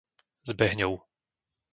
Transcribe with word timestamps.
Zbehňov 0.49 0.93